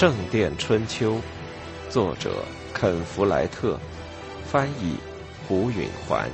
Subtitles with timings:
[0.00, 1.16] 圣殿春秋》，
[1.90, 2.42] 作者
[2.72, 3.78] 肯·弗莱特，
[4.46, 4.96] 翻译
[5.46, 6.26] 胡允环。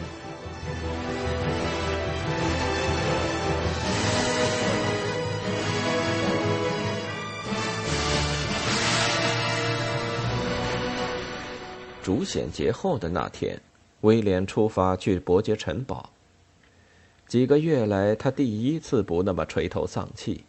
[12.01, 13.61] 主显节后的那天，
[14.03, 16.09] 威廉出发去伯爵城堡。
[17.27, 20.45] 几个月来，他第一次不那么垂头丧气。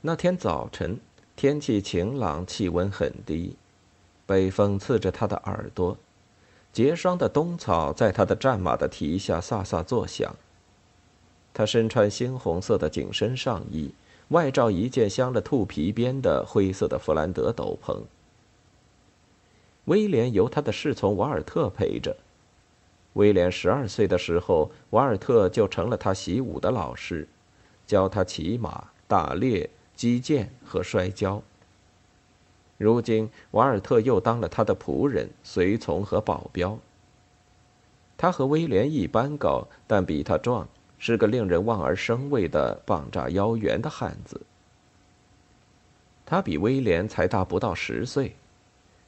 [0.00, 0.98] 那天早晨，
[1.36, 3.56] 天气晴朗，气温很低，
[4.24, 5.96] 北风刺着他的耳朵，
[6.72, 10.34] 结霜的冬草在他的战马的蹄下飒飒作响。
[11.52, 13.92] 他身穿猩红色的紧身上衣，
[14.28, 18.02] 外罩一件镶了兔皮边的灰色的弗兰德斗篷。
[19.86, 22.16] 威廉由他的侍从瓦尔特陪着。
[23.14, 27.28] 威廉十二岁的时候，瓦尔特就成了他习武的老师，
[27.86, 29.68] 教他骑马、打猎。
[29.94, 31.42] 击剑和摔跤。
[32.76, 36.78] 如今，瓦尔特又当了他的仆人、随从和保镖。
[38.16, 44.40] 他和威廉一般高，但比他壮，是个令人望而生畏的膀炸腰圆的汉子。
[46.26, 48.34] 他比威廉才大不到十岁，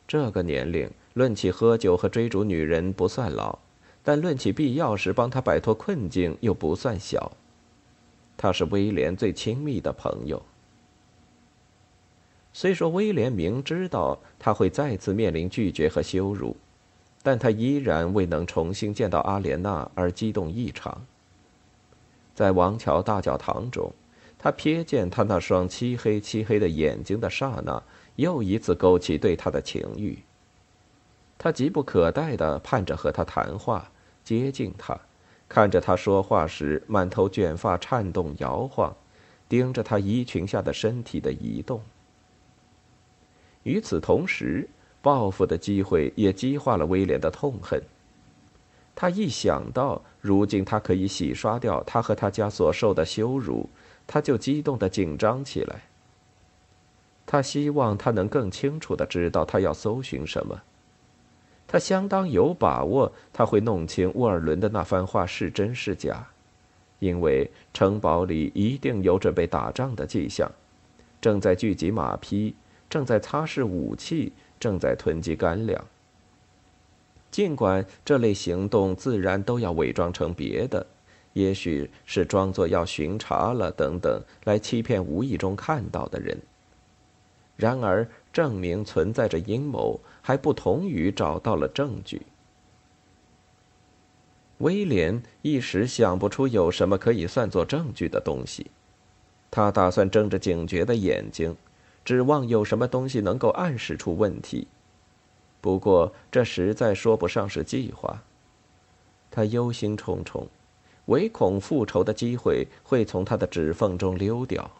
[0.06, 3.58] 这个年龄论起喝酒和追逐女人不算老，
[4.04, 7.32] 但论起必要时帮他摆脱困境又不算小。
[8.36, 10.42] 他是威廉最亲密的朋友。
[12.58, 16.56] 虽说威廉明知道他会再次面临拒绝和羞辱，
[17.22, 21.04] 但他依然未能重新见到阿莲娜而激动异常。
[22.34, 23.92] 在王桥大教堂中，
[24.38, 27.82] 他瞥见他那双漆黑漆黑的眼睛的刹那，
[28.14, 30.18] 又一次勾起对他的情欲。
[31.36, 33.90] 他急不可待地盼着和他谈话，
[34.24, 34.98] 接近他，
[35.46, 38.96] 看着他说话时满头卷发颤动摇晃，
[39.46, 41.82] 盯着他衣裙下的身体的移动。
[43.66, 44.68] 与此同时，
[45.02, 47.82] 报复的机会也激化了威廉的痛恨。
[48.94, 53.68] 他一想到如今他可以洗刷掉他和他家所受的羞辱，
[54.06, 55.82] 他就激动的紧张起来。
[57.26, 60.62] 他希望他能更清楚的知道他要搜寻什么。
[61.66, 66.24] 他相当有把握他会弄清沃尔伦的那番话是真是假，
[67.00, 70.48] 因为城堡里一定有准备打仗的迹象，
[71.20, 72.54] 正在聚集马匹。
[72.88, 75.84] 正在擦拭武器，正在囤积干粮。
[77.30, 80.86] 尽管这类行动自然都要伪装成别的，
[81.34, 86.38] 也许是装作要巡查了等等，来欺骗无意中看到的人。
[87.56, 92.22] 然而，证明存在着阴谋，还不同于找到了证据。
[94.58, 98.70] 威廉一时想不出有什么可以算作证据的东西，
[99.50, 101.54] 他打算睁着警觉的眼睛。
[102.06, 104.68] 指望有什么东西能够暗示出问题，
[105.60, 108.22] 不过这实在说不上是计划。
[109.28, 110.46] 他忧心忡忡，
[111.06, 114.70] 唯恐复仇的机会会从他的指缝中溜掉。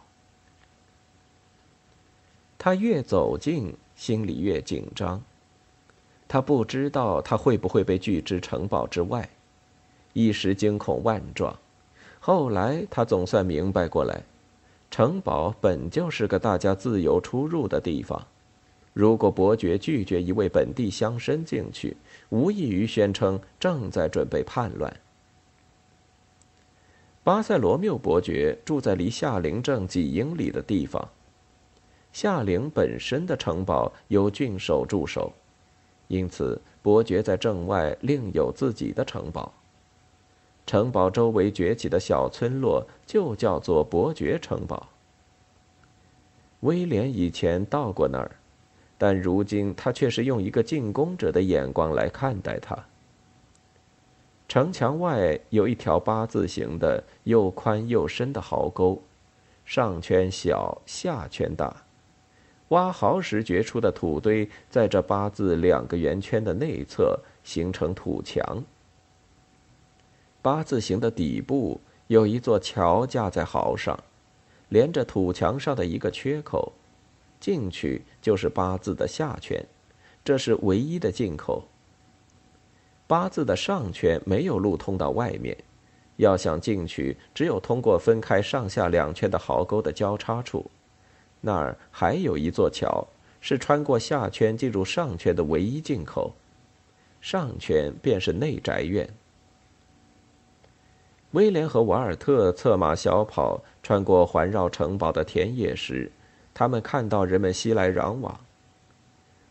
[2.57, 5.21] 他越走近，心里越紧张。
[6.29, 9.29] 他不知道他会不会被拒之城堡之外，
[10.13, 11.59] 一时惊恐万状。
[12.21, 14.23] 后来他总算明白过来。
[14.97, 18.27] 城堡本就是个大家自由出入的地方，
[18.95, 21.95] 如果伯爵拒绝一位本地乡绅进去，
[22.31, 24.91] 无异于宣称正在准备叛乱。
[27.23, 31.07] 巴塞罗缪伯爵住在离夏陵镇几英里的地方，
[32.15, 35.31] 夏陵本身的城堡由郡守驻守，
[36.09, 39.53] 因此伯爵在镇外另有自己的城堡。
[40.67, 44.89] 城堡周围崛起的小村落就叫做伯爵城堡。
[46.61, 48.31] 威廉以前到过那儿，
[48.99, 52.77] 但如今他却是用一个进攻者的眼光来看待它。
[54.49, 59.01] 城墙外有一条八字形的又宽又深的壕沟，
[59.65, 61.85] 上圈小，下圈大。
[62.69, 68.65] 挖壕时掘出的土堆在这八字两个圆圈的内侧形成土墙。
[70.47, 73.99] 八字形的底部有一座桥架在壕上，
[74.69, 76.73] 连着土墙上的一个缺口，
[77.41, 79.61] 进去就是八字的下圈，
[80.25, 81.65] 这是唯一的进口。
[83.09, 85.57] 八字的上圈没有路通到外面，
[86.15, 90.71] 要想进去，只有通过分开上下两圈的壕沟的交叉处，
[91.41, 93.05] 那儿还有一座桥，
[93.41, 96.33] 是穿过下圈进入上圈的唯一进口，
[97.21, 99.13] 上圈便是内宅院。
[101.33, 106.11] 威廉和瓦尔特策马小跑，穿过环绕城堡的田野时，
[106.55, 108.41] 他们看到人们熙来攘往。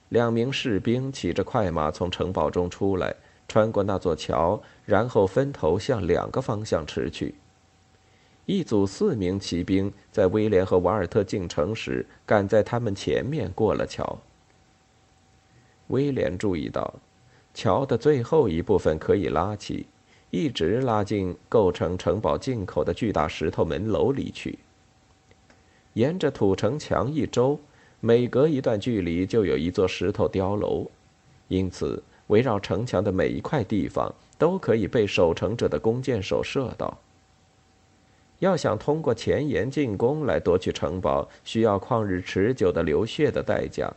[0.09, 3.15] 两名士兵骑着快马从城堡中出来，
[3.47, 7.35] 穿过那座桥，然后分头向两个方向驰去。
[8.45, 14.19] 一组四名骑兵在威廉和瓦尔特进城时，赶在他们前面过了桥。
[15.87, 16.93] 威廉注意到，
[17.53, 19.87] 桥的最后一部分可以拉起，
[20.35, 24.59] 一直拉进构成城堡进口的巨大石头门楼里去。
[25.93, 27.57] 沿着土城墙一周，
[28.01, 30.91] 每隔一段距离就有一座石头碉楼，
[31.47, 36.97] 因此围绕城墙的每一块地方都可以被守城者的弓箭手射到。
[38.39, 43.89] 要想通过前沿进攻来夺取城堡，需要旷日持久的流血的代价，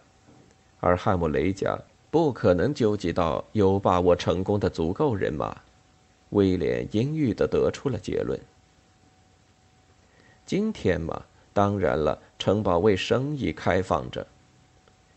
[0.79, 1.76] 而汉姆雷家
[2.12, 5.56] 不可能纠集到有把握成功的足够人马。
[6.30, 8.38] 威廉阴郁的得出了结论。
[10.44, 11.25] 今天嘛。
[11.50, 14.25] 当然了，城堡为生意开放着。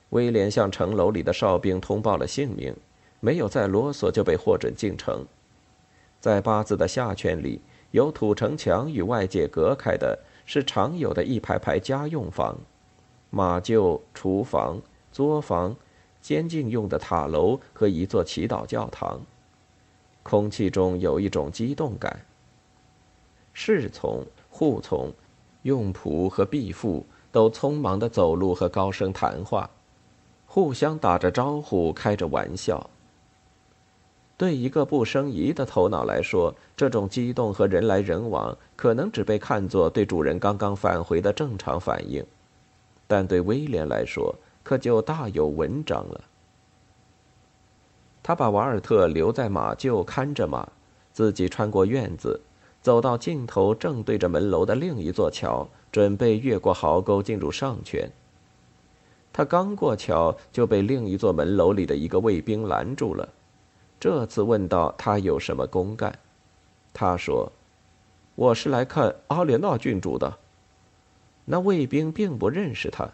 [0.10, 2.76] 威廉向城楼里的哨兵通报了姓名，
[3.20, 5.24] 没有再啰嗦，就被获准进城。
[6.20, 7.62] 在八字的下圈里，
[7.92, 10.18] 有土城墙与外界隔开的，
[10.48, 12.58] 是常有的一排排家用房、
[13.30, 14.82] 马厩、厨房、
[15.12, 15.76] 作坊、
[16.22, 19.22] 监禁用的塔楼和一座祈祷教堂。
[20.24, 22.20] 空气中有一种激动感。
[23.54, 25.12] 侍从、护从。
[25.64, 29.70] 用仆和婢妇都匆忙地走路和高声谈话，
[30.48, 32.90] 互相打着招呼，开着玩笑。
[34.36, 42.26] 对一个不生疑的头脑来说，这种激动和人来人往可能只被看作对主人刚刚返回的正常反应，
[43.06, 44.34] 但对威廉来说，
[44.64, 46.22] 可就大有文章了。
[48.24, 50.68] 他把瓦尔特留在马厩看着马，
[51.12, 52.40] 自己穿过院子。
[52.82, 58.12] 走到尽头，正对着门楼的另一座桥，准备越过壕沟进入上圈。
[59.32, 63.30] 他刚过桥，就被另一座门楼里的一个卫兵拦住了。
[64.00, 66.18] 这次问到：“他有什么公干？”
[66.92, 67.52] 他说
[68.34, 70.38] ：“我是来看阿莲娜郡主的。”
[71.46, 73.08] 那卫兵并不认识他，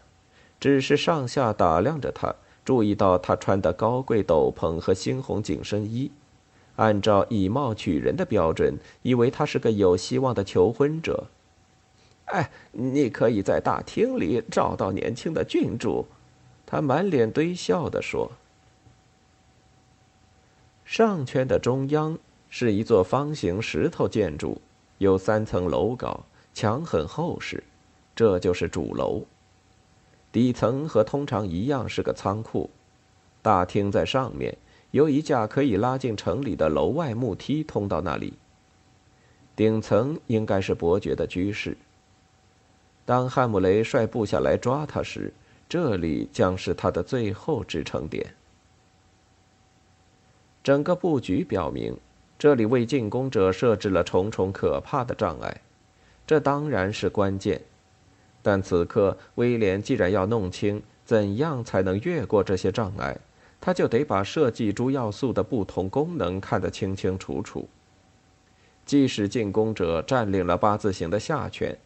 [0.61, 2.33] 只是上下打量着他，
[2.67, 6.11] 注意到他穿的高贵斗篷和猩红紧身衣。
[6.75, 11.27] 按照以貌取人的标准，以为他是个有希望的求婚者。
[12.25, 16.05] 哎，你可以在大厅里找到年轻的郡主，
[16.65, 18.29] 他满脸堆笑地说。
[20.83, 22.19] 上圈的中央
[22.49, 24.61] 是一座方形石头建筑，
[24.97, 27.63] 有三层楼高，墙很厚实，
[28.13, 29.23] 这就是主楼。
[30.37, 32.69] 底层和通常一样是个仓库，
[33.41, 34.55] 大厅在上面。
[34.91, 38.35] 有一架可以拉进城里的楼外木梯通到那里。
[39.55, 41.75] 顶层应该是伯爵的居室。
[43.03, 45.33] 当汉姆雷率部下来抓他时，
[45.67, 48.35] 这里将是他的最后支撑点。
[50.63, 51.97] 整个布局表明，
[52.37, 55.61] 这里为进攻者设置了重重可怕的障碍，
[56.27, 57.59] 这当然是关键。
[58.47, 63.17] 但此刻，威廉既然要弄清怎样才能越过这些障碍。
[63.59, 67.67] 他就得把设计诸要素的不同功能看得清清楚楚。
[68.85, 71.77] 即使进攻者占领了八字形的下圈，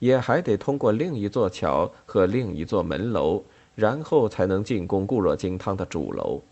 [0.00, 3.44] 也还得通过另一座桥和另一座门楼，
[3.76, 6.42] 然后才能进攻固若金汤的主楼。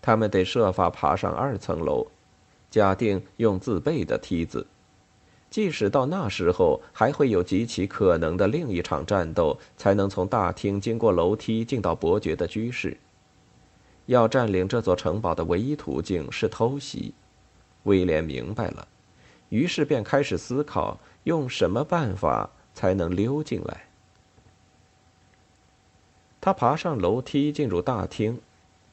[0.00, 2.06] 他们得设法爬上二层楼，
[2.70, 4.66] 假定用自备的梯子。
[5.50, 12.96] 即使到那时候，还会有极其可能的另一场战斗，才能从大厅经过楼梯进到伯爵的居室。
[14.06, 17.14] 要占领这座城堡的唯一途径是偷袭，
[17.84, 18.86] 威廉明白了，
[19.48, 23.84] 于是便开始思考用什么办法才能溜进来。
[26.40, 28.40] 他爬上楼梯进入大厅，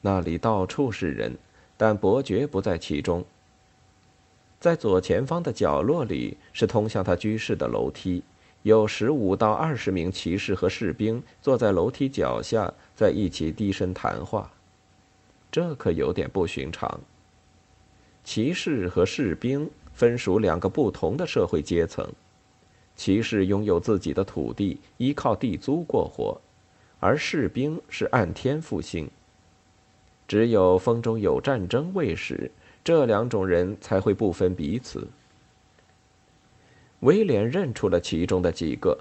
[0.00, 1.36] 那里到处是人，
[1.76, 3.24] 但伯爵不在其中。
[4.58, 8.22] 在左前方的角落里是通向他居室的楼梯，
[8.62, 14.50] 有十五到二十名骑士和士兵坐在楼梯脚下，在一起低声谈话。
[15.52, 17.00] 这可有点不寻常。
[18.24, 22.06] 骑士和士兵分属两个不同的社会阶层，
[22.96, 26.40] 骑士拥有自己的土地，依靠地租过活，
[26.98, 29.08] 而士兵是按天付薪。
[30.26, 32.50] 只有风中有战争未时，
[32.86, 35.08] 这两种人才会不分彼此。
[37.00, 38.96] 威廉认出了其中的几个，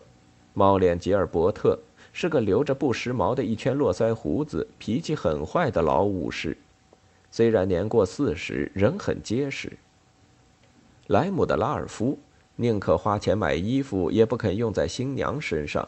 [0.56, 1.78] 猫脸吉尔伯特。
[2.12, 6.58] 是个留着不时髦的一圈络腮胡子、脾气很坏的老武士，
[7.30, 9.72] 虽然年过四十，仍很结实。
[11.06, 12.18] 莱姆的拉尔夫
[12.56, 15.88] 宁可花钱买衣服，也不肯用在新娘身上。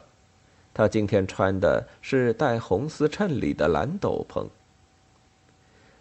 [0.72, 4.46] 他今天穿的是带红丝衬里的蓝斗篷。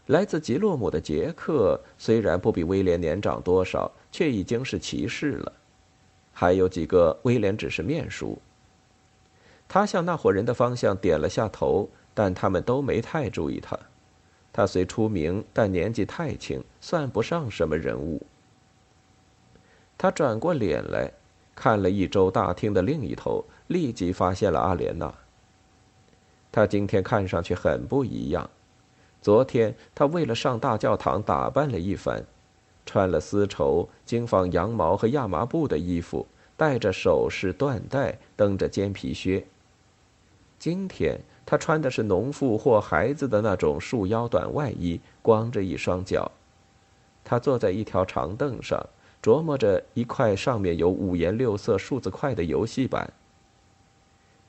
[0.06, 5.52] 来自吉洛姆的杰克虽然不比威廉年长多少，却已经是骑士了。
[6.32, 8.38] 还有几个威廉只是面熟。
[9.66, 13.76] 他向那伙人的方向点了下头，但他们都没太注意他。
[14.52, 18.24] 他虽出名，但年纪太轻，算不上什么人物。
[19.98, 21.10] 他转过脸来，
[21.54, 25.12] 看了一周大厅的另一头，立即发现了阿莲娜。
[26.52, 28.48] 她今天看上去很不一样。
[29.26, 32.24] 昨天他为了上大教堂打扮了一番，
[32.84, 36.24] 穿了丝绸、精纺羊毛和亚麻布的衣服，
[36.56, 39.44] 戴着首饰、缎带，蹬着尖皮靴。
[40.60, 46.30] 今天他穿的是农妇或孩子的那种束腰短外衣，光着一双脚。
[47.24, 48.80] 他坐在一条长凳上。
[49.20, 53.12] 琢磨着一块上面有五颜六色数字块的游戏板。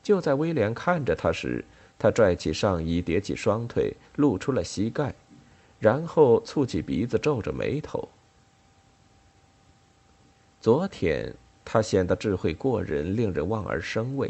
[0.04, 1.66] 就在威廉看着他时，
[2.00, 5.14] 他拽起上衣，叠起双腿，露出了膝盖，
[5.80, 8.08] 然后蹙起鼻子，皱着眉头。
[10.62, 11.34] 昨天
[11.66, 14.30] 他显得智慧过人，令人望而生畏；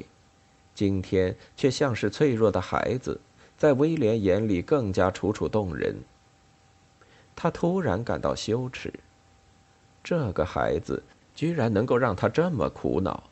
[0.74, 3.20] 今天却像是脆弱的孩子，
[3.58, 5.96] 在威廉眼里更加楚楚动人。
[7.36, 8.94] 他突然感到羞耻。
[10.04, 11.04] 这个孩子
[11.36, 13.27] 居然能够让他这么苦恼，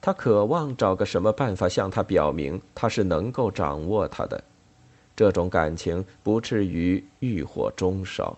[0.00, 4.42] 他渴望找个什么办法向他表明他是能够掌握他的，
[5.16, 8.36] 这种感情不至于欲火中烧。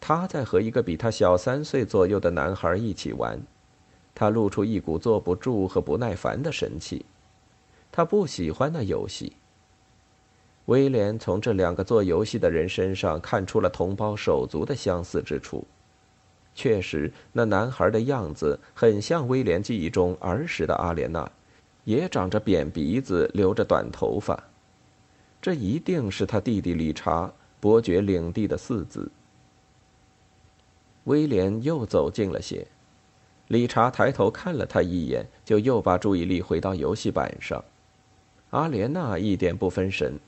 [0.00, 3.40] 他在和一个比他小三岁左右的男孩一起玩，
[4.14, 7.04] 他露出一股坐不住和不耐烦的神气，
[7.92, 9.32] 他不喜欢那游戏。
[10.66, 15.64] 威廉从这两个做游戏的人身上看出了同胞手足的相似之处。
[16.56, 21.30] 确实，那男孩的样子很像威廉记忆中儿时的阿莲娜，
[21.84, 24.42] 也长着扁鼻子，留着短头发。
[25.42, 29.12] 这一定是他弟弟理查伯爵领地的四子。
[31.04, 32.66] 威廉又走近了些，
[33.48, 37.62] 理查抬头看了他一眼，就又把注意力回到游戏板上。
[38.48, 40.18] 阿莲娜一点不分神。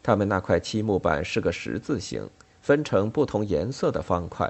[0.00, 2.30] 他们那块漆木板是个十字形，
[2.62, 4.48] 分成不同颜色的方块，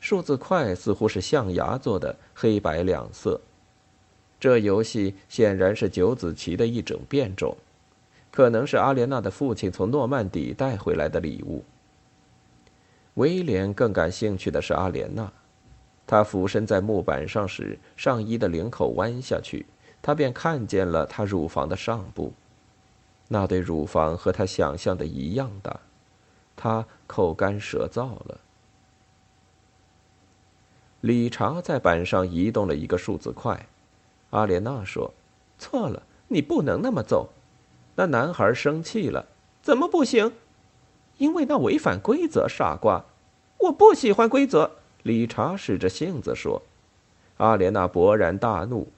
[0.00, 3.40] 数字块似乎是象牙做的，黑白两色。
[4.40, 7.56] 这游戏显然是九子棋的一种变种，
[8.30, 11.64] 可能是阿莲娜的父亲从诺曼底带回来的礼物。
[13.14, 15.32] 威廉更感兴趣的是阿莲娜，
[16.06, 19.66] 她俯身在木板上时，上衣的领口弯下去，
[20.00, 22.32] 他便看见了她乳房的上部。
[23.26, 25.80] 那对乳房和他想象的一样大，
[26.54, 28.38] 他口干舌燥了。
[31.00, 33.68] 理查在板上移动了一个数字块，
[34.30, 35.12] 阿莲娜说
[35.58, 37.30] ：“错了，你不能那么走。”
[37.96, 39.26] 那男孩生气了
[39.62, 40.32] ：“怎么不行？
[41.18, 43.04] 因为那违反规则，傻瓜！
[43.58, 44.72] 我不喜欢规则。”
[45.04, 46.62] 理查使着性子说。
[47.38, 48.88] 阿莲娜勃然大怒：“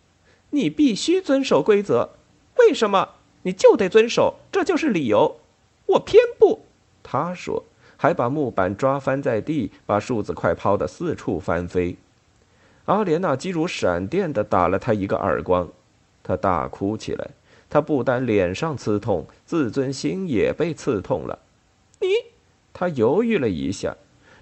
[0.51, 2.11] 你必须遵守规则，
[2.59, 3.11] 为什么？”
[3.43, 5.41] 你就得遵守，这就是理由。
[5.87, 6.67] 我偏不。
[7.03, 7.65] 他说，
[8.03, 11.99] 还把木板抓翻在地，把数字块抛得四处翻飞。
[12.87, 15.69] 阿莲娜几如闪电的打了他一个耳光，
[16.23, 17.29] 他大哭起来。
[17.69, 21.41] 他不但脸上刺痛，自尊心也被刺痛了。
[22.01, 22.09] 你，
[22.73, 23.95] 他犹豫了一下。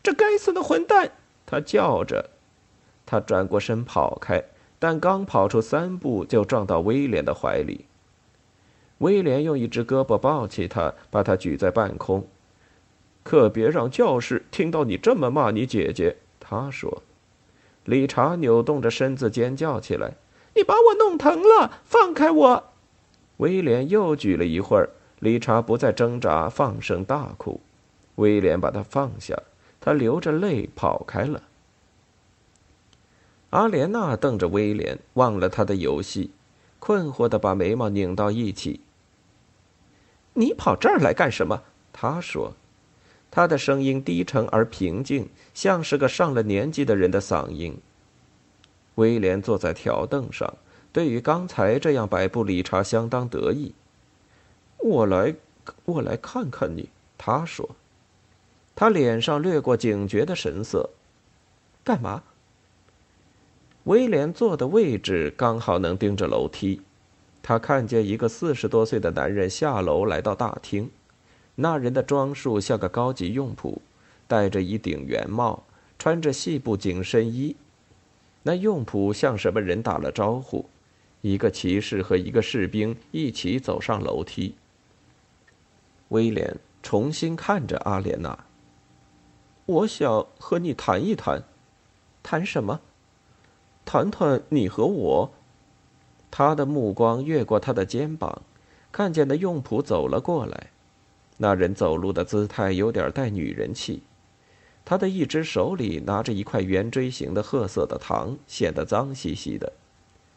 [0.04, 1.10] 这该死的混蛋！
[1.44, 2.30] 他叫着。
[3.04, 4.44] 他转过身跑开，
[4.78, 7.86] 但刚跑出三步，就撞到威廉的怀里。
[8.98, 12.24] 威廉用一只胳膊抱起他，把他举在半空。
[13.28, 17.02] 可别让教士听到你这么骂你姐姐，他说。
[17.84, 20.14] 理查扭动着身子尖叫起来
[20.56, 22.64] ：“你把我弄疼了，放开我！”
[23.36, 27.60] 威廉又举了一会儿，理查不再挣扎，放声大哭。
[28.14, 29.38] 威廉把他放下，
[29.78, 31.42] 他流着泪跑开了。
[33.50, 36.30] 阿莲娜瞪着威廉，忘了他的游戏，
[36.78, 38.80] 困惑的把眉毛拧到一起。
[40.32, 41.62] 你跑这儿来干什么？
[41.92, 42.54] 他说，
[43.30, 47.76] 他的声音低沉而平静，像是个上了年纪的人的嗓音。
[48.94, 50.54] 威廉坐在条凳上，
[50.92, 53.72] 对于刚才这样摆布理查相当得意。
[54.78, 55.34] 我来，
[55.84, 56.88] 我来看看你。
[57.16, 57.68] 他说，
[58.74, 60.90] 他脸上掠过警觉的神色。
[61.84, 62.22] 干嘛？
[63.84, 66.80] 威廉坐的位置刚好能盯着楼梯。
[67.42, 70.90] 他看见一个四十多岁的男人下楼来到大厅，
[71.60, 73.78] 那人的装束像个高级用仆，
[74.28, 75.64] 戴着一顶圆帽，
[75.98, 77.56] 穿着细布紧身衣。
[78.44, 80.66] 那用仆向什么人打了招呼，
[81.20, 84.54] 一个骑士和一个士兵一起走上楼梯。
[86.10, 88.38] 威廉重新看着阿莲娜。
[89.66, 91.42] 我想和你谈一谈，
[92.22, 92.80] 谈什么？
[93.84, 95.32] 谈谈你和我。
[96.30, 98.42] 他的目光越过他的肩膀，
[98.92, 100.68] 看见那用仆走了过来。
[101.38, 104.02] 那人走路的姿态有点带女人气，
[104.84, 109.72] 他的一只手里拿着一块圆锥形的褐色的糖，显得脏兮兮的；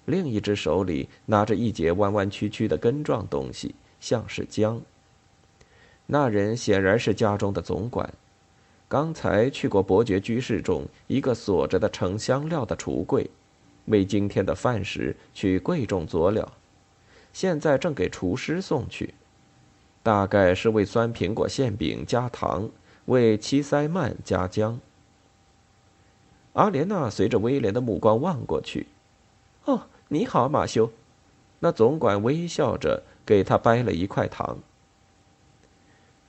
[0.06, 4.82] 另一只手里拿着一截弯弯曲曲的根状东西，像是姜。
[6.06, 8.14] 那人显然是家中的总管。
[8.88, 13.30] 刚才去过伯爵居室中一个锁着的盛香料的橱柜，
[13.86, 16.52] 为今天的饭食取贵重佐料，
[17.32, 19.14] 现在正给厨师送去，
[20.04, 22.70] 大概是为酸苹果馅饼加糖，
[23.06, 24.80] 为七塞曼加姜。
[26.54, 28.88] 阿莲娜随着威廉的目光望过去，
[29.66, 30.92] 哦，你好，马修。
[31.60, 34.58] 那总管微笑着给他掰了一块糖。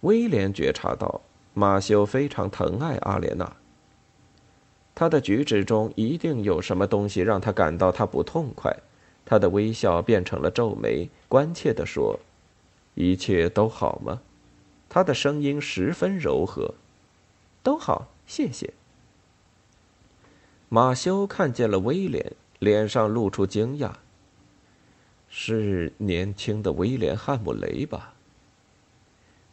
[0.00, 1.20] 威廉觉察到。
[1.54, 3.56] 马修非常疼爱阿莲娜。
[4.94, 8.74] 他的举止中一定有什么东西让他感到他不痛快。
[9.26, 12.18] 他的微笑变成了皱眉，关切地说
[12.94, 14.20] ：“一切都好吗？”
[14.88, 16.74] 他的声音十分柔和
[17.62, 18.74] ：“都好，谢谢。”
[20.68, 23.92] 马修看见了威廉，脸上露出惊讶
[25.28, 28.14] ：“是年轻的威廉·汉姆雷吧？”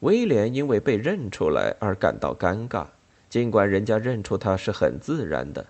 [0.02, 2.88] 威廉因为被认出来而感到尴尬，
[3.30, 5.68] 尽管人家认出他是很自然的。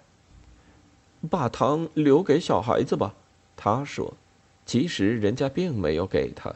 [1.29, 3.13] 把糖留给小孩子吧，
[3.55, 4.15] 他说。
[4.65, 6.53] 其实人家并没有给他。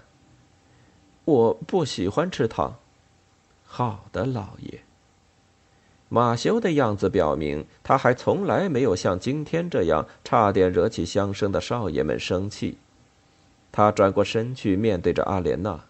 [1.25, 2.75] 我不喜欢吃糖。
[3.63, 4.81] 好的，老爷。
[6.09, 12.77] 马修的样子表明，他还从来没有像今天这样差点惹起乡绅的少爷们生气。
[13.71, 15.85] 他转过身去，面对着阿莲娜。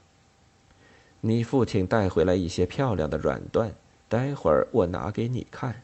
[1.19, 3.71] 你父亲带回来一些漂亮的软缎，
[4.07, 5.83] 待会儿我拿给你看。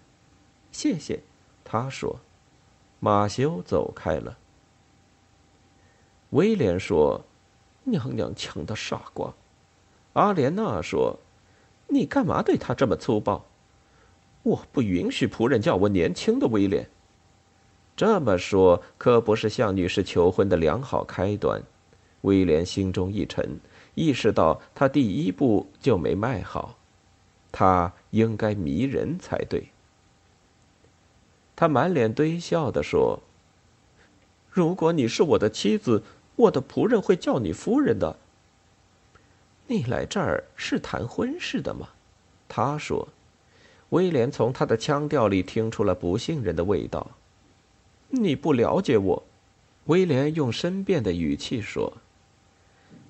[0.71, 1.21] 谢谢，
[1.65, 2.19] 他说。
[3.01, 4.37] 马修走开了。
[6.31, 7.25] 威廉说
[7.89, 9.33] ：“娘娘腔的傻瓜。”
[10.13, 11.19] 阿莲娜说
[11.87, 13.45] ：“你干嘛对他这么粗暴？”
[14.43, 16.87] 我不允许仆人叫我年轻的威廉。
[17.95, 21.61] 这么说可不是向女士求婚的良好开端。
[22.21, 23.59] 威廉心中一沉。
[23.95, 26.77] 意识到他第一步就没迈好，
[27.51, 29.67] 他应该迷人才对。
[31.53, 33.19] 他满脸堆笑的说
[34.49, 36.01] ：“如果你是我的妻子，
[36.39, 38.15] 我的仆人会叫你夫人的。”
[39.67, 41.89] 你来这儿是谈婚事的吗？
[42.47, 43.07] 他说。
[43.89, 47.09] 威廉从他的腔调里听出了不信任的味道。
[48.09, 49.23] 你不了解我，
[49.85, 51.91] 威廉用申辩的语气说。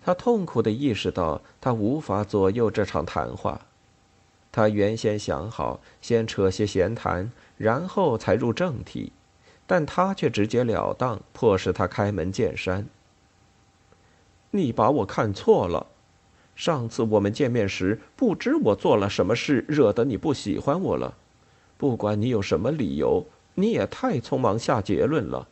[0.02, 3.60] 他痛苦的意识到，他无法左右这场谈话。
[4.54, 9.12] 他原先想好先扯些闲谈，然后才入正题，
[9.68, 12.88] 但他却直截了当，迫使他开门见山。
[14.52, 15.88] 你把我看错了。
[16.56, 21.16] 上次我们见面时，不知我做了什么事，惹得你不喜欢我了。
[21.78, 25.48] 不管你有什么理由，你也太匆忙下结论了。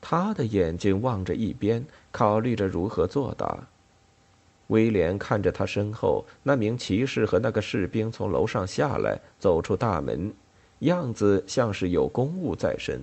[0.00, 1.84] 他的眼睛望着一边。
[2.10, 3.66] 考虑着如何作答，
[4.68, 10.32] 威廉看着他身后那名骑士和那个士兵从楼上下来，走出大门，
[10.78, 13.00] 样子像是有公务在身。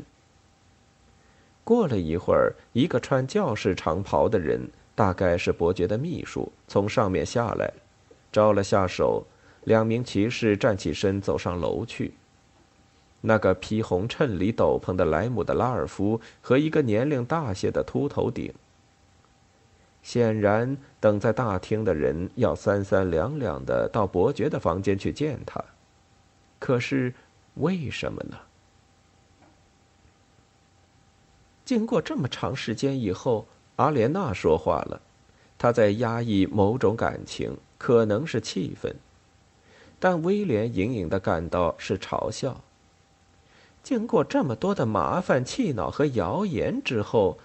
[1.64, 7.72] 过了一会儿，一个穿教士长袍的人，大概是伯爵的秘书，从上面下来，
[8.32, 9.26] 招了下手，
[9.64, 12.14] 两名骑士站起身走上楼去。
[13.22, 18.52] 那个披红衬里斗篷的莱姆的拉尔夫和一个年龄大些的秃头顶。
[20.02, 25.64] 显然，等在大厅的人要三三两两的到伯爵的房间去见他。
[26.58, 27.14] 可是，
[27.54, 28.36] 为什么呢？
[31.72, 35.00] 经过这么长时间以后，阿莲娜说话了。
[35.58, 38.94] 她在压抑某种感情，可能是气愤，
[39.98, 42.60] 但威廉隐隐的感到是嘲笑。
[43.82, 47.40] 经过这么多的麻烦、气恼和谣言之后。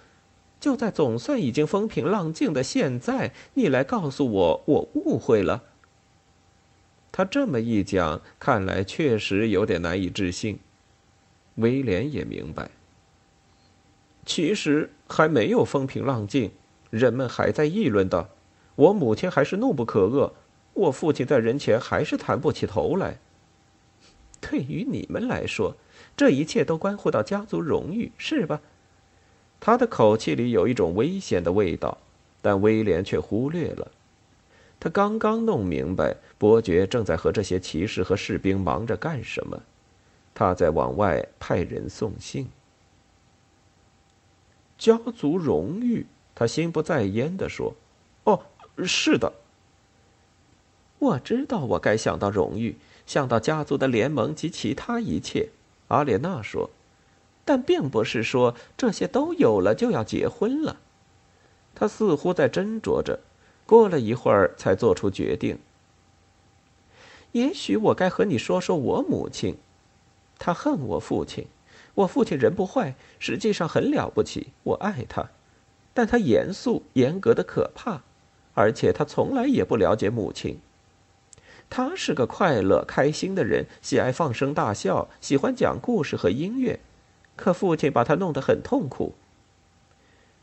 [0.59, 5.63] 就在总算已经风平浪静的现在，你来告诉我我误会了。
[7.13, 10.59] 他这么一讲，看来确实有点难以置信。
[11.55, 12.71] 威廉也明白，
[14.27, 16.51] 其实还没有风平浪静，
[16.89, 18.29] 人们还在议论的，
[18.75, 20.33] 我母亲还是怒不可遏，
[20.73, 23.19] 我父亲在人前还是抬不起头来。
[24.41, 25.77] 对于你们来说，
[26.17, 28.59] 这一切都关乎到家族荣誉，是吧？
[29.61, 31.97] 他的口气里有一种危险的味道，
[32.41, 33.89] 但威廉却忽略了。
[34.77, 39.63] 他刚刚弄明白伯爵正在和这些骑士和士兵忙着干什么，
[40.35, 42.49] 他在往外派人送信。
[44.77, 47.75] 家族荣誉，他心不在焉地说
[48.25, 48.43] ：“哦，
[48.85, 49.33] 是的，
[50.99, 55.49] 我知道我该想到荣誉，想到家族的联盟及其他一切。”
[55.89, 56.69] 阿莲娜说
[57.45, 60.77] ：“但并不是说这些都有了就要结婚了。”
[61.73, 63.19] 他似乎在斟酌着。
[63.65, 65.59] 过了一会儿，才做出决定。
[67.33, 69.57] 也许我该和你说说我母亲，
[70.39, 71.47] 她恨我父亲。
[71.97, 75.29] 我父亲人不坏，实际上很了不起，我爱他，
[75.93, 78.01] 但他严肃严格的可怕，
[78.53, 80.59] 而且他从来也不了解母亲。
[81.69, 86.79] 他是个快乐开心的人，喜爱放声大笑，喜欢讲故事和音乐，
[87.35, 89.15] 可父亲把他弄得很痛苦。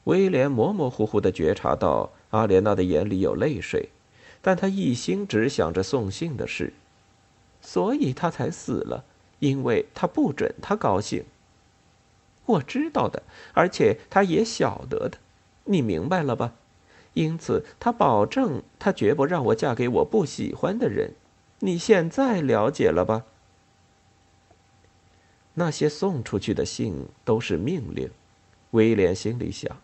[0.04, 2.10] 威廉模模糊糊的觉察到。
[2.30, 3.90] 阿莲娜的眼里有泪水，
[4.42, 6.72] 但他一心只想着送信的事，
[7.60, 9.04] 所以他才死了，
[9.38, 11.24] 因为他不准他高兴。
[12.46, 15.18] 我知道的，而且他也晓得的，
[15.64, 16.52] 你明白了吧？
[17.14, 21.12] 因此，他保证他绝不让我嫁给我不喜欢的人。
[21.60, 23.24] 你现在了解了吧？
[25.54, 28.10] 那些送出去的信都是命令，
[28.72, 29.76] 威廉心里想。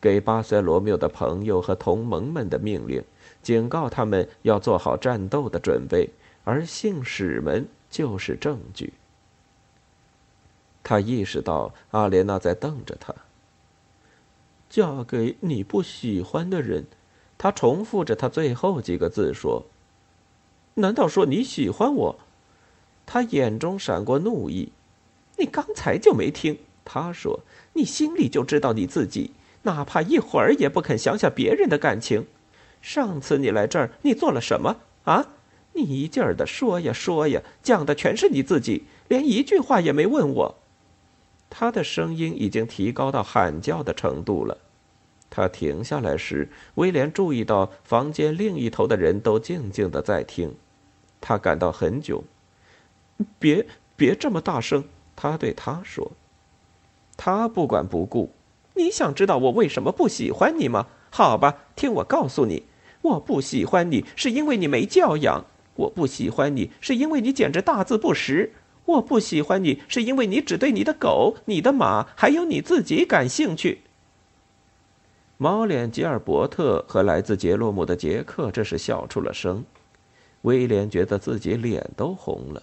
[0.00, 3.04] 给巴塞罗缪的朋友和同盟们的命令，
[3.42, 6.08] 警告他们要做好战斗的准备，
[6.42, 8.94] 而信使们就是证据。
[10.82, 13.14] 他意识到阿莲娜在瞪着他。
[14.68, 16.86] 嫁给你不喜欢的人，
[17.36, 19.64] 他重复着他最后几个字说
[20.74, 22.18] ：“难道说你喜欢我？”
[23.04, 24.72] 他眼中闪过怒意。
[25.38, 27.40] 你刚才就没听他说，
[27.74, 29.32] 你心里就知道你自己。
[29.62, 32.26] 哪怕一会儿也不肯想想别人的感情。
[32.80, 35.26] 上次你来这儿，你做了什么啊？
[35.74, 40.58] 你一劲儿的说呀说呀，讲的全是你自己，连一句话也没问我。
[41.54, 44.56] 他的声音已经提高到喊叫的程度了。
[45.28, 50.54] 他停下来时，威廉注意到房间另一头的人都静静的在听。
[51.20, 52.24] 他感到很久。
[53.38, 54.84] 别别这么大声，
[55.14, 56.12] 他对他说。
[57.18, 58.32] 他不管不顾。
[58.74, 60.86] 你想知道我为什么不喜欢你吗？
[61.10, 62.62] 好吧，听我告诉你，
[63.02, 65.44] 我不喜欢你是因为你没教养；
[65.76, 68.48] 我不喜欢你是因为你简直大字不识；
[68.84, 73.82] 我不喜欢你是因为你只对你的狗、你的马还有你自己感兴趣。
[75.36, 79.64] 猫脸吉尔伯特和来自杰洛姆的杰克这是笑出了声，
[80.42, 82.62] 威廉觉得自己脸都红了。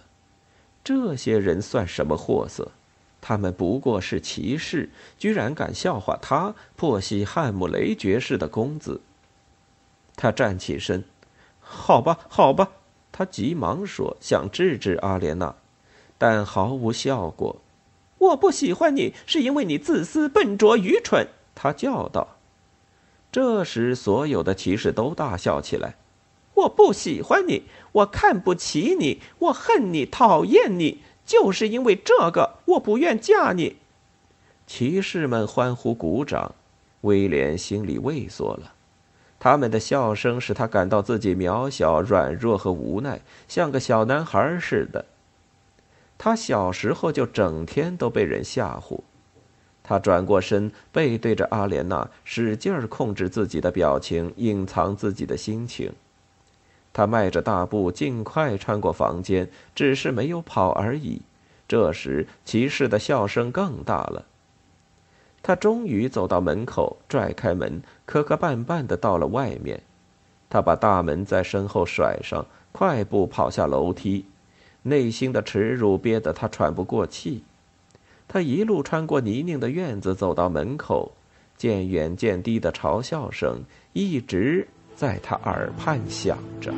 [0.82, 2.72] 这些人算什么货色？
[3.20, 9.02] 他们不过是骑士，居然敢笑话他破西汉姆雷爵士的公子。
[10.16, 11.04] 他站起身，
[11.60, 12.70] 好吧，好吧，
[13.12, 15.54] 他急忙说，想制止阿莲娜，
[16.20, 17.56] 但毫无效果。
[18.18, 21.26] 我不喜欢你，是因为你自私、笨拙、愚蠢。
[21.54, 22.36] 他叫道。
[23.32, 25.94] 这时，所有的骑士都大笑起来。
[26.52, 31.00] 我不喜欢你，我看不起你，我恨你，讨厌你。
[31.24, 33.76] 就是因为这个，我不愿嫁你。
[34.66, 36.54] 骑士们欢呼鼓掌，
[37.00, 38.74] 威廉心里畏缩了。
[39.38, 45.06] 他们的笑声使他感到自己渺小、软弱和无奈，像个小男孩似的。
[46.22, 49.00] 他小时候就整天都被人吓唬。
[49.82, 55.90] 他转过身，背对着阿莲娜，使劲儿控制自己的表情，隐藏自己的心情。
[56.92, 61.22] 他迈着大步，尽快穿过房间，只是没有跑而已。
[61.66, 64.26] 这时，骑士的笑声更大了。
[65.42, 69.82] 他终于走到门口，拽开门，磕磕绊绊的到了外面。
[70.50, 74.26] 他把大门在身后甩上，快步跑下楼梯，
[74.82, 77.42] 内心的耻辱憋得他喘不过气。
[78.26, 81.12] 他一路穿过泥泞的院子，走到门口，
[81.56, 83.62] 渐远渐低的嘲笑声
[83.92, 84.66] 一直。
[84.94, 86.74] 在他耳畔响着。